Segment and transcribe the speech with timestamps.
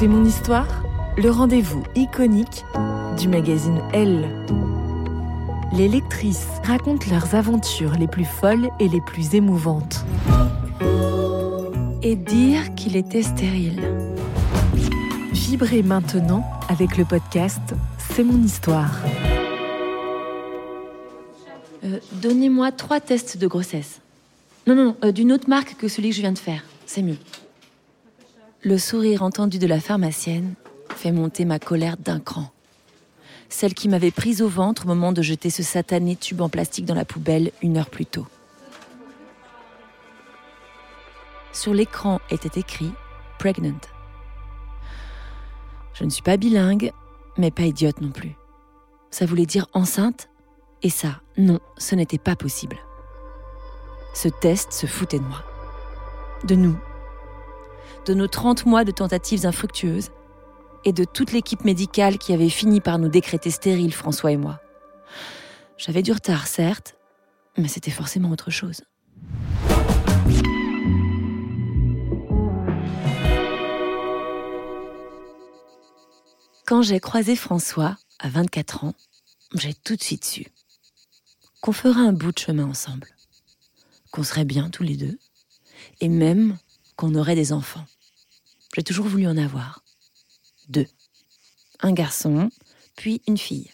[0.00, 0.82] C'est mon histoire,
[1.18, 2.64] le rendez-vous iconique
[3.18, 4.26] du magazine Elle.
[5.74, 10.06] Les lectrices racontent leurs aventures les plus folles et les plus émouvantes.
[12.02, 13.82] Et dire qu'il était stérile.
[15.32, 19.02] Vibrez maintenant avec le podcast C'est mon histoire.
[21.84, 24.00] Euh, Donnez-moi trois tests de grossesse.
[24.66, 26.64] Non, non, non, euh, d'une autre marque que celui que je viens de faire.
[26.86, 27.18] C'est mieux.
[28.62, 30.54] Le sourire entendu de la pharmacienne
[30.94, 32.52] fait monter ma colère d'un cran.
[33.48, 36.84] Celle qui m'avait prise au ventre au moment de jeter ce satané tube en plastique
[36.84, 38.26] dans la poubelle une heure plus tôt.
[41.52, 42.92] Sur l'écran était écrit
[43.38, 43.80] Pregnant.
[45.94, 46.92] Je ne suis pas bilingue,
[47.38, 48.36] mais pas idiote non plus.
[49.10, 50.28] Ça voulait dire enceinte,
[50.82, 52.76] et ça, non, ce n'était pas possible.
[54.14, 55.42] Ce test se foutait de moi.
[56.44, 56.76] De nous.
[58.06, 60.10] De nos 30 mois de tentatives infructueuses.
[60.84, 64.60] Et de toute l'équipe médicale qui avait fini par nous décréter stériles, François et moi.
[65.76, 66.96] J'avais du retard, certes,
[67.56, 68.82] mais c'était forcément autre chose.
[76.66, 78.94] Quand j'ai croisé François, à 24 ans,
[79.54, 80.46] j'ai tout de suite su
[81.60, 83.08] qu'on ferait un bout de chemin ensemble,
[84.12, 85.18] qu'on serait bien tous les deux,
[86.00, 86.56] et même
[87.00, 87.86] qu'on aurait des enfants.
[88.76, 89.82] J'ai toujours voulu en avoir.
[90.68, 90.86] Deux.
[91.80, 92.50] Un garçon,
[92.94, 93.70] puis une fille.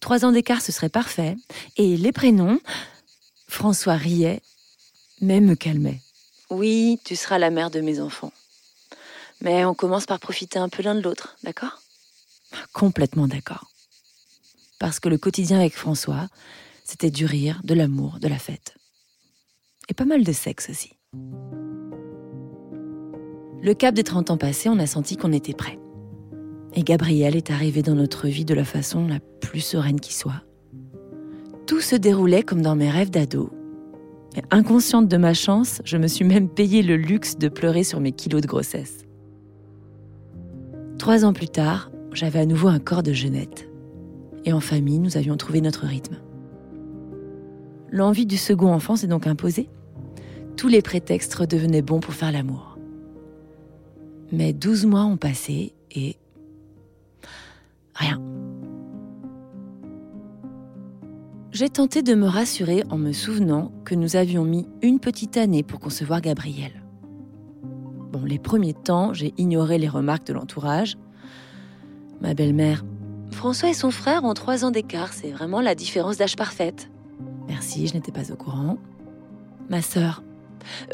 [0.00, 1.38] Trois ans d'écart, ce serait parfait.
[1.78, 2.60] Et les prénoms,
[3.48, 4.42] François riait,
[5.22, 6.02] mais me calmait.
[6.50, 8.34] Oui, tu seras la mère de mes enfants.
[9.40, 11.80] Mais on commence par profiter un peu l'un de l'autre, d'accord?
[12.74, 13.70] Complètement d'accord.
[14.78, 16.28] Parce que le quotidien avec François,
[16.84, 18.74] c'était du rire, de l'amour, de la fête.
[19.88, 20.92] Et pas mal de sexe aussi.
[23.62, 25.78] Le cap des 30 ans passés, on a senti qu'on était prêt.
[26.74, 30.42] Et Gabriel est arrivé dans notre vie de la façon la plus sereine qui soit.
[31.68, 33.50] Tout se déroulait comme dans mes rêves d'ado.
[34.50, 38.10] Inconsciente de ma chance, je me suis même payé le luxe de pleurer sur mes
[38.10, 39.06] kilos de grossesse.
[40.98, 43.68] Trois ans plus tard, j'avais à nouveau un corps de jeunette.
[44.44, 46.16] Et en famille, nous avions trouvé notre rythme.
[47.92, 49.68] L'envie du second enfant s'est donc imposée.
[50.56, 52.71] Tous les prétextes redevenaient bons pour faire l'amour.
[54.32, 56.16] Mais douze mois ont passé et...
[57.94, 58.20] Rien.
[61.52, 65.62] J'ai tenté de me rassurer en me souvenant que nous avions mis une petite année
[65.62, 66.82] pour concevoir Gabriel.
[68.10, 70.96] Bon, les premiers temps, j'ai ignoré les remarques de l'entourage.
[72.22, 72.84] Ma belle-mère,
[73.32, 76.90] François et son frère ont trois ans d'écart, c'est vraiment la différence d'âge parfaite.
[77.48, 78.78] Merci, je n'étais pas au courant.
[79.68, 80.22] Ma sœur,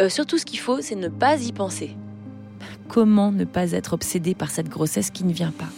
[0.00, 1.96] euh, surtout ce qu'il faut, c'est ne pas y penser.
[2.88, 5.68] Comment ne pas être obsédée par cette grossesse qui ne vient pas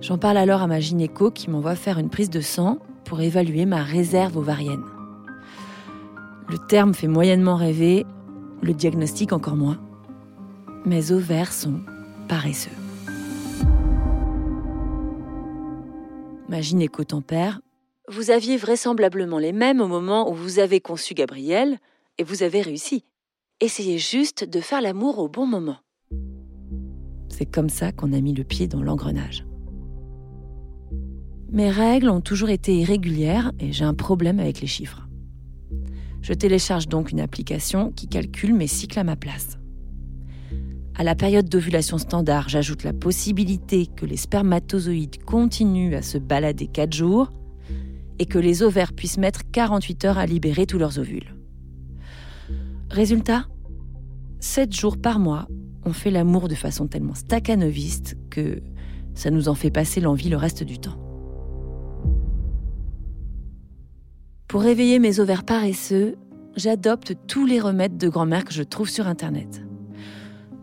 [0.00, 3.64] J'en parle alors à ma gynéco qui m'envoie faire une prise de sang pour évaluer
[3.66, 4.84] ma réserve ovarienne.
[6.48, 8.06] Le terme fait moyennement rêver,
[8.60, 9.78] le diagnostic encore moins.
[10.84, 11.80] Mes ovaires sont
[12.28, 12.70] paresseux.
[16.48, 17.60] Ma gynéco tempère.
[18.08, 21.78] Vous aviez vraisemblablement les mêmes au moment où vous avez conçu Gabriel
[22.20, 23.02] et vous avez réussi.
[23.60, 25.78] Essayez juste de faire l'amour au bon moment.
[27.30, 29.46] C'est comme ça qu'on a mis le pied dans l'engrenage.
[31.50, 35.08] Mes règles ont toujours été irrégulières et j'ai un problème avec les chiffres.
[36.20, 39.58] Je télécharge donc une application qui calcule mes cycles à ma place.
[40.94, 46.66] À la période d'ovulation standard, j'ajoute la possibilité que les spermatozoïdes continuent à se balader
[46.66, 47.30] 4 jours
[48.18, 51.39] et que les ovaires puissent mettre 48 heures à libérer tous leurs ovules.
[52.90, 53.46] Résultat
[54.40, 55.46] 7 jours par mois,
[55.84, 58.60] on fait l'amour de façon tellement staccanoviste que
[59.14, 60.98] ça nous en fait passer l'envie le reste du temps.
[64.48, 66.16] Pour réveiller mes ovaires paresseux,
[66.56, 69.62] j'adopte tous les remèdes de grand-mère que je trouve sur Internet.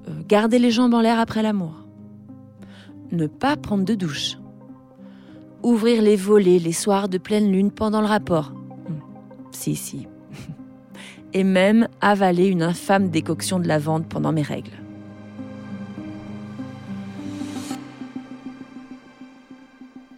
[0.09, 1.87] Euh, garder les jambes en l'air après l'amour.
[3.13, 4.37] Ne pas prendre de douche.
[5.63, 8.51] Ouvrir les volets les soirs de pleine lune pendant le rapport.
[8.51, 8.99] Hmm.
[9.51, 10.07] Si, si.
[11.33, 14.71] Et même avaler une infâme décoction de lavande pendant mes règles.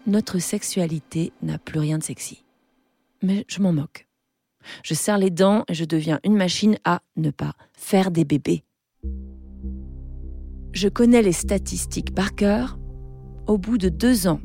[0.07, 2.43] Notre sexualité n'a plus rien de sexy
[3.21, 4.07] mais je m'en moque.
[4.83, 8.63] Je serre les dents et je deviens une machine à ne pas faire des bébés.
[10.73, 12.77] Je connais les statistiques par cœur.
[13.47, 14.39] Au bout de deux ans,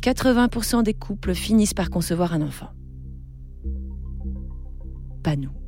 [0.00, 2.70] 80% des couples finissent par concevoir un enfant.
[5.22, 5.59] Pas nous.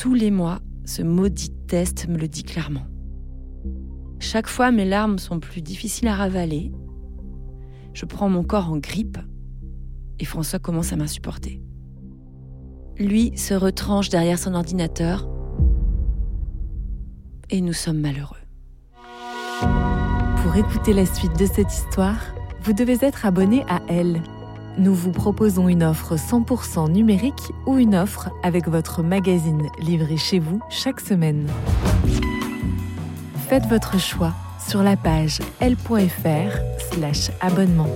[0.00, 2.86] Tous les mois, ce maudit test me le dit clairement.
[4.18, 6.72] Chaque fois, mes larmes sont plus difficiles à ravaler.
[7.92, 9.18] Je prends mon corps en grippe
[10.18, 11.60] et François commence à m'insupporter.
[12.96, 15.28] Lui se retranche derrière son ordinateur
[17.50, 18.38] et nous sommes malheureux.
[20.42, 22.24] Pour écouter la suite de cette histoire,
[22.62, 24.22] vous devez être abonné à Elle.
[24.80, 30.38] Nous vous proposons une offre 100% numérique ou une offre avec votre magazine livré chez
[30.38, 31.46] vous chaque semaine.
[33.50, 34.32] Faites votre choix
[34.66, 37.94] sur la page l.fr/slash abonnement.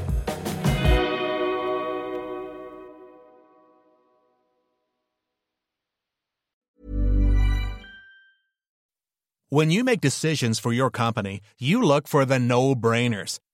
[9.50, 13.38] When you make decisions for your company, you look for the no brainers.